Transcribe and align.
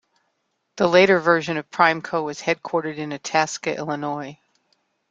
The 0.77 0.87
later 0.87 1.19
version 1.19 1.57
of 1.57 1.69
PrimeCo 1.69 2.23
was 2.25 2.41
headquartered 2.41 2.97
in 2.97 3.13
Itasca, 3.13 3.75
Illinois. 3.77 4.39